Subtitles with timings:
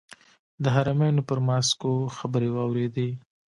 [0.63, 3.09] د حرمینو پر ماسکو خبرې واورېدې.